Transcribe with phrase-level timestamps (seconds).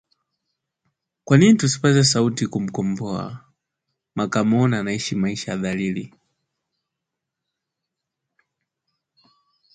[1.25, 3.25] kwanini tusipaze sauti kumkomboa
[4.15, 6.13] mokamoona anayeishi maisha dhalili